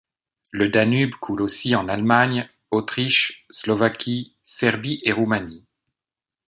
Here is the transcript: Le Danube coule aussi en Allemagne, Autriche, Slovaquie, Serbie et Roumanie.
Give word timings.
Le 0.49 0.67
Danube 0.67 1.13
coule 1.19 1.43
aussi 1.43 1.75
en 1.75 1.87
Allemagne, 1.87 2.49
Autriche, 2.71 3.45
Slovaquie, 3.51 4.35
Serbie 4.41 4.99
et 5.03 5.11
Roumanie. 5.11 5.63